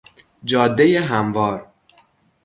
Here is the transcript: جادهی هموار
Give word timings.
جادهی 0.45 0.97
هموار 0.97 1.67